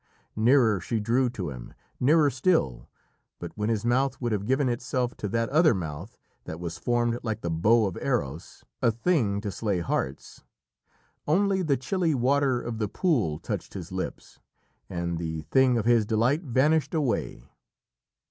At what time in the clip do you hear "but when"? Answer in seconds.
3.37-3.69